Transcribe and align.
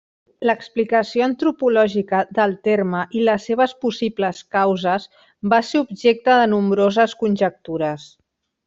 L'explicació 0.49 1.25
antropològica 1.25 2.21
del 2.39 2.55
terme 2.69 3.03
i 3.21 3.27
les 3.29 3.47
seves 3.51 3.77
possibles 3.87 4.41
causes 4.59 5.09
va 5.55 5.63
ser 5.71 5.87
objecte 5.87 6.43
de 6.43 6.53
nombroses 6.57 7.19
conjectures. 7.25 8.13